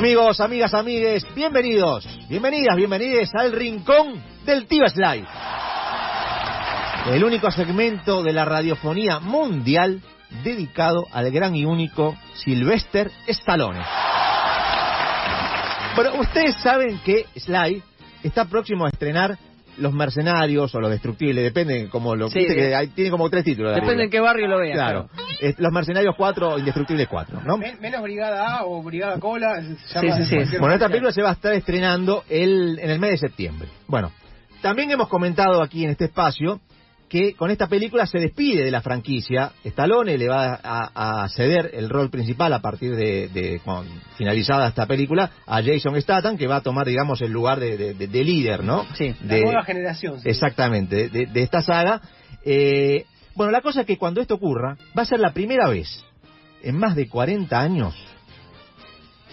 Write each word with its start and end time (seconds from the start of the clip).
Amigos, 0.00 0.40
amigas, 0.40 0.72
amigues, 0.72 1.26
bienvenidos, 1.34 2.08
bienvenidas, 2.26 2.74
bienvenidos 2.74 3.34
al 3.34 3.52
rincón 3.52 4.14
del 4.46 4.66
tío 4.66 4.88
Sly. 4.88 5.26
El 7.12 7.22
único 7.22 7.50
segmento 7.50 8.22
de 8.22 8.32
la 8.32 8.46
radiofonía 8.46 9.20
mundial 9.20 10.00
dedicado 10.42 11.04
al 11.12 11.30
gran 11.30 11.54
y 11.54 11.66
único 11.66 12.16
Sylvester 12.32 13.10
Stallone. 13.26 13.82
Bueno, 15.96 16.14
ustedes 16.18 16.56
saben 16.62 16.98
que 17.04 17.26
Sly 17.36 17.82
está 18.22 18.46
próximo 18.46 18.86
a 18.86 18.88
estrenar 18.88 19.36
Los 19.78 19.92
Mercenarios 19.92 20.74
o 20.74 20.80
Los 20.80 20.90
Destructibles, 20.90 21.42
depende 21.44 21.88
como 21.88 22.14
lo 22.16 22.28
Sí, 22.28 22.46
que 22.46 22.74
hay- 22.74 22.88
tiene 22.88 23.10
como 23.10 23.30
tres 23.30 23.44
títulos. 23.44 23.74
Depende 23.74 24.04
en 24.04 24.10
qué 24.10 24.20
barrio 24.20 24.46
lo 24.48 24.58
veas. 24.58 24.74
Claro. 24.76 25.08
Los 25.58 25.72
Mercenarios 25.72 26.14
4 26.16 26.54
o 26.54 26.58
Indestructibles 26.58 27.08
4, 27.08 27.40
¿no? 27.44 27.56
Men- 27.56 27.78
menos 27.80 28.02
Brigada 28.02 28.58
A 28.58 28.64
o 28.66 28.82
Brigada 28.82 29.18
Cola. 29.18 29.62
se 29.62 30.00
Sí, 30.00 30.06
llama 30.06 30.24
sí, 30.24 30.44
sí. 30.46 30.56
Bueno, 30.58 30.74
esta 30.74 30.88
película 30.88 31.12
se 31.12 31.22
va 31.22 31.30
a 31.30 31.32
estar 31.32 31.54
estrenando 31.54 32.24
el, 32.28 32.78
en 32.80 32.90
el 32.90 32.98
mes 32.98 33.12
de 33.12 33.18
septiembre. 33.18 33.68
Bueno, 33.86 34.12
también 34.60 34.90
hemos 34.90 35.08
comentado 35.08 35.62
aquí 35.62 35.84
en 35.84 35.90
este 35.90 36.04
espacio 36.06 36.60
que 37.10 37.34
con 37.34 37.50
esta 37.50 37.66
película 37.66 38.06
se 38.06 38.18
despide 38.20 38.64
de 38.64 38.70
la 38.70 38.80
franquicia. 38.82 39.50
Stallone 39.64 40.16
le 40.16 40.28
va 40.28 40.60
a, 40.62 41.22
a 41.24 41.28
ceder 41.28 41.72
el 41.74 41.90
rol 41.90 42.08
principal 42.08 42.52
a 42.52 42.60
partir 42.62 42.94
de, 42.94 43.26
de- 43.28 43.60
con- 43.64 43.84
finalizada 44.16 44.68
esta 44.68 44.86
película 44.86 45.28
a 45.46 45.60
Jason 45.60 46.00
Statham, 46.00 46.38
que 46.38 46.46
va 46.46 46.56
a 46.56 46.60
tomar, 46.62 46.86
digamos, 46.86 47.20
el 47.20 47.32
lugar 47.32 47.58
de, 47.58 47.76
de- 47.76 47.94
de- 47.94 48.06
de 48.06 48.24
líder, 48.24 48.62
¿no? 48.62 48.86
Sí. 48.94 49.12
La 49.24 49.34
De- 49.34 49.42
nueva 49.42 49.64
generación. 49.64 50.20
sí. 50.22 50.28
Exactamente, 50.28 51.08
de, 51.08 51.26
de 51.26 51.42
esta 51.42 51.62
saga. 51.62 52.00
Eh, 52.44 53.04
bueno, 53.34 53.50
la 53.52 53.60
cosa 53.60 53.80
es 53.80 53.86
que 53.86 53.98
cuando 53.98 54.20
esto 54.20 54.34
ocurra, 54.36 54.76
va 54.96 55.02
a 55.02 55.06
ser 55.06 55.18
la 55.18 55.32
primera 55.32 55.68
vez 55.68 56.04
en 56.62 56.78
más 56.78 56.94
de 56.94 57.08
40 57.08 57.60
años 57.60 57.94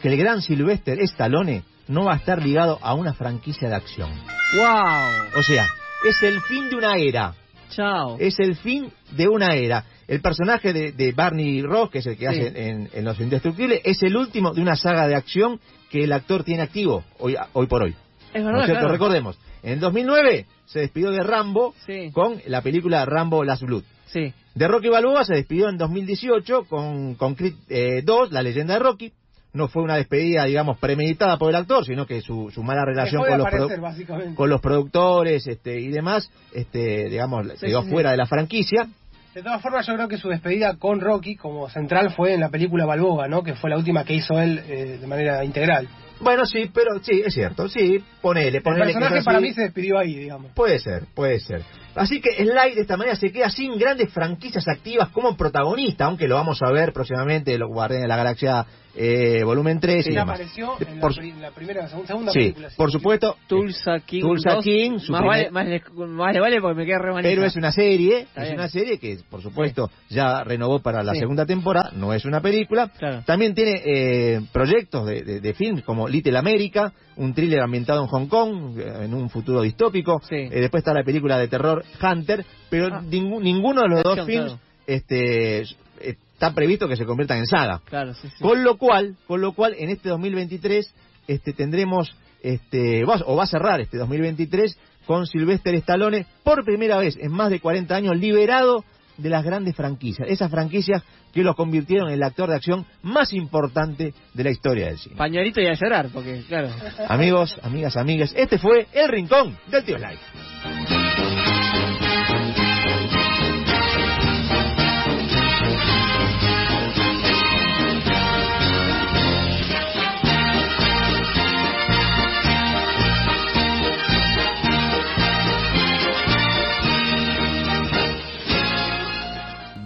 que 0.00 0.08
el 0.08 0.16
gran 0.16 0.40
Sylvester 0.42 0.98
Stallone 1.00 1.62
no 1.88 2.04
va 2.04 2.14
a 2.14 2.16
estar 2.16 2.42
ligado 2.42 2.78
a 2.82 2.94
una 2.94 3.14
franquicia 3.14 3.68
de 3.68 3.74
acción. 3.74 4.10
¡Wow! 4.56 5.38
O 5.38 5.42
sea, 5.42 5.66
es 6.08 6.22
el 6.22 6.40
fin 6.42 6.68
de 6.70 6.76
una 6.76 6.96
era. 6.96 7.34
Chao. 7.70 8.16
Es 8.18 8.38
el 8.38 8.56
fin 8.56 8.90
de 9.12 9.28
una 9.28 9.54
era. 9.54 9.84
El 10.08 10.20
personaje 10.20 10.72
de, 10.72 10.92
de 10.92 11.12
Barney 11.12 11.62
Ross, 11.62 11.90
que 11.90 11.98
es 11.98 12.06
el 12.06 12.16
que 12.16 12.26
Sí. 12.28 12.40
hace 12.40 12.68
en, 12.70 12.88
en 12.92 13.04
Los 13.04 13.18
Indestructibles, 13.20 13.80
es 13.84 14.02
el 14.02 14.16
último 14.16 14.52
de 14.54 14.60
una 14.62 14.76
saga 14.76 15.08
de 15.08 15.14
acción 15.16 15.60
que 15.90 16.04
el 16.04 16.12
actor 16.12 16.44
tiene 16.44 16.62
activo 16.62 17.04
hoy, 17.18 17.36
hoy 17.52 17.66
por 17.66 17.82
hoy. 17.82 17.94
Es 18.32 18.40
¿No 18.42 18.46
verdad, 18.48 18.62
es 18.62 18.66
cierto? 18.66 18.80
claro. 18.82 18.92
Recordemos, 18.92 19.38
en 19.62 19.80
2009 19.80 20.46
se 20.66 20.80
despidió 20.80 21.10
de 21.10 21.22
Rambo 21.22 21.74
Sí. 21.86 22.10
con 22.12 22.40
la 22.46 22.60
película 22.62 23.04
Rambo 23.04 23.42
Last 23.44 23.62
Blood. 23.62 23.82
Sí. 24.06 24.32
De 24.54 24.68
Rocky 24.68 24.88
Balboa 24.88 25.24
se 25.24 25.34
despidió 25.34 25.68
en 25.68 25.76
2018 25.76 26.64
con, 26.68 27.14
con 27.16 27.34
Creed 27.34 27.54
eh, 27.68 28.02
2, 28.04 28.30
La 28.32 28.42
leyenda 28.42 28.74
de 28.74 28.80
Rocky. 28.80 29.12
No 29.56 29.68
fue 29.68 29.82
una 29.82 29.96
despedida, 29.96 30.44
digamos, 30.44 30.78
premeditada 30.78 31.38
por 31.38 31.50
el 31.50 31.56
actor, 31.56 31.84
sino 31.84 32.06
que 32.06 32.20
su, 32.20 32.50
su 32.50 32.62
mala 32.62 32.84
relación 32.84 33.22
con 33.22 33.38
los, 33.38 33.46
aparecer, 33.46 34.34
con 34.34 34.50
los 34.50 34.60
productores 34.60 35.46
este, 35.46 35.80
y 35.80 35.88
demás, 35.88 36.30
este, 36.52 37.08
digamos, 37.08 37.46
Sí, 37.58 37.66
quedó 37.66 37.80
sí, 37.80 37.86
sí. 37.86 37.92
fuera 37.92 38.10
de 38.10 38.16
la 38.18 38.26
franquicia. 38.26 38.86
De 39.34 39.42
todas 39.42 39.60
formas, 39.60 39.86
yo 39.86 39.94
creo 39.94 40.08
que 40.08 40.16
su 40.16 40.28
despedida 40.28 40.76
con 40.76 41.00
Rocky 41.00 41.36
como 41.36 41.68
central 41.68 42.10
fue 42.14 42.34
en 42.34 42.40
la 42.40 42.48
película 42.48 42.86
Balboa, 42.86 43.28
¿no? 43.28 43.42
Que 43.42 43.54
fue 43.54 43.68
la 43.68 43.76
última 43.76 44.04
que 44.04 44.14
hizo 44.14 44.38
él 44.40 44.62
eh, 44.66 44.98
de 45.00 45.06
manera 45.06 45.44
integral. 45.44 45.88
Bueno, 46.20 46.46
sí, 46.46 46.70
pero 46.72 46.98
sí, 47.02 47.22
es 47.24 47.34
cierto, 47.34 47.68
sí, 47.68 48.02
ponele, 48.22 48.58
El 48.58 48.62
ponele. 48.62 48.90
es 48.90 48.96
personaje 48.96 49.22
para 49.24 49.40
mí 49.40 49.52
se 49.52 49.62
despidió 49.62 49.98
ahí, 49.98 50.14
digamos. 50.14 50.52
Puede 50.54 50.78
ser, 50.78 51.04
puede 51.14 51.40
ser. 51.40 51.62
Así 51.94 52.20
que 52.20 52.30
Sly 52.36 52.74
de 52.74 52.80
esta 52.82 52.96
manera 52.96 53.16
se 53.16 53.30
queda 53.32 53.48
sin 53.50 53.78
grandes 53.78 54.12
franquicias 54.12 54.66
activas 54.68 55.08
como 55.10 55.36
protagonista, 55.36 56.04
aunque 56.06 56.28
lo 56.28 56.34
vamos 56.36 56.60
a 56.62 56.70
ver 56.70 56.92
próximamente 56.92 57.54
en 57.54 57.60
los 57.60 57.70
Guardianes 57.70 58.02
de 58.04 58.08
la 58.08 58.16
Galaxia 58.16 58.66
eh, 58.98 59.42
volumen 59.44 59.78
3 59.78 60.06
y 60.06 60.10
demás. 60.10 60.28
apareció 60.40 60.72
en 60.80 60.94
la, 60.96 61.00
Por- 61.02 61.14
pri- 61.14 61.32
la 61.38 61.50
primera, 61.50 61.82
la 61.82 61.88
segunda, 61.88 62.06
segunda 62.06 62.32
Sí, 62.32 62.38
película. 62.38 62.68
por 62.76 62.90
supuesto. 62.90 63.36
Tulsa 63.46 63.98
King. 64.06 64.22
Tulsa 64.22 64.54
2. 64.54 64.64
King, 64.64 64.90
Más 64.92 65.02
primer- 65.04 65.24
vale, 65.26 65.50
más, 65.50 65.66
le- 65.66 65.82
más 66.06 66.32
le 66.34 66.40
vale 66.40 66.60
porque 66.62 66.76
me 66.76 66.86
queda 66.86 66.98
re 66.98 67.12
manija. 67.12 67.28
Pero 67.28 67.44
es 67.44 67.56
una 67.56 67.72
serie, 67.72 68.20
Está 68.20 68.42
es 68.42 68.48
bien. 68.48 68.58
una 68.60 68.68
serie 68.68 68.98
que 68.98 69.18
por 69.30 69.42
supuesto 69.42 69.90
ya 70.08 70.44
renovó 70.44 70.80
para 70.80 71.02
la 71.02 71.12
Sí. 71.12 71.18
segunda 71.20 71.44
temporada, 71.44 71.90
no 71.94 72.12
es 72.14 72.24
una 72.24 72.40
película. 72.40 72.88
Claro. 72.88 73.22
También 73.26 73.54
tiene 73.54 73.82
eh, 73.84 74.40
proyectos 74.52 75.06
de, 75.06 75.22
de, 75.22 75.40
de 75.40 75.54
film 75.54 75.80
como 75.82 76.05
Little 76.08 76.36
America, 76.38 76.92
un 77.16 77.34
thriller 77.34 77.60
ambientado 77.60 78.02
en 78.02 78.08
Hong 78.08 78.26
Kong, 78.26 78.78
eh, 78.78 79.04
en 79.04 79.14
un 79.14 79.28
futuro 79.30 79.62
distópico. 79.62 80.20
Sí. 80.28 80.34
Eh, 80.36 80.60
después 80.60 80.80
está 80.82 80.92
la 80.94 81.02
película 81.04 81.38
de 81.38 81.48
terror 81.48 81.84
Hunter, 82.02 82.44
pero 82.70 82.88
Ah. 82.94 83.02
ninguno 83.02 83.82
de 83.82 83.88
los 83.88 84.02
dos 84.02 84.24
films 84.26 84.52
claro. 84.52 84.60
este, 84.86 85.62
está 86.00 86.52
previsto 86.54 86.88
que 86.88 86.96
se 86.96 87.04
conviertan 87.06 87.38
en 87.38 87.46
saga. 87.46 87.80
Claro, 87.86 88.14
sí, 88.14 88.28
sí. 88.28 88.42
Con 88.42 88.62
lo 88.62 88.76
cual, 88.76 89.16
con 89.26 89.40
lo 89.40 89.52
cual 89.52 89.74
en 89.78 89.90
este 89.90 90.08
2023 90.08 90.92
este 91.28 91.52
tendremos 91.52 92.14
este 92.42 93.04
va- 93.04 93.22
o 93.26 93.34
va 93.36 93.44
a 93.44 93.48
cerrar 93.48 93.80
este 93.80 93.96
2023 93.96 94.78
con 95.06 95.26
Sylvester 95.26 95.74
Stallone 95.76 96.26
por 96.44 96.64
primera 96.64 96.98
vez 96.98 97.16
en 97.16 97.32
más 97.32 97.50
de 97.50 97.60
40 97.60 97.96
años 97.96 98.16
liberado 98.16 98.84
de 99.16 99.28
las 99.30 99.44
grandes 99.44 99.74
franquicias, 99.74 100.28
esas 100.28 100.50
franquicias 100.50 101.02
que 101.32 101.42
lo 101.42 101.54
convirtieron 101.54 102.08
en 102.08 102.14
el 102.14 102.22
actor 102.22 102.48
de 102.48 102.56
acción 102.56 102.86
más 103.02 103.32
importante 103.32 104.14
de 104.32 104.44
la 104.44 104.50
historia 104.50 104.86
del 104.86 104.98
cine. 104.98 105.16
Pañuelito 105.16 105.60
y 105.60 105.66
a 105.66 105.74
llorar, 105.74 106.08
porque, 106.12 106.42
claro. 106.48 106.70
Amigos, 107.08 107.58
amigas, 107.62 107.96
amigas, 107.96 108.32
este 108.36 108.58
fue 108.58 108.86
El 108.92 109.08
Rincón 109.08 109.56
del 109.70 109.84
Tío 109.84 109.98
Sly. 109.98 110.18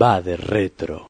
Va 0.00 0.22
de 0.22 0.34
retro. 0.34 0.98